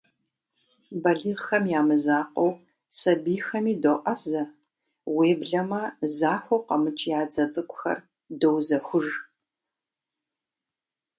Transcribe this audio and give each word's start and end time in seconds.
Балигъхэм 1.01 1.65
я 1.79 1.81
мызакъуэу, 1.87 2.53
сабийхэми 2.99 3.73
доӀэзэ, 3.83 4.41
уеблэмэ 5.15 5.81
захуэу 6.17 6.65
къэмыкӀ 6.67 7.03
я 7.19 7.21
дзэ 7.29 7.43
цӀыкӀухэр 7.53 7.99
доузэхуж. 8.39 9.07